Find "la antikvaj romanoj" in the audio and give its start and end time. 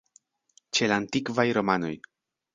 0.93-1.95